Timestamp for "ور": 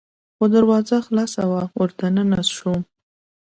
1.77-1.89